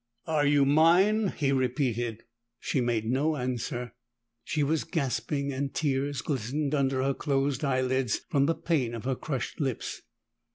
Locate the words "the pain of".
8.47-9.03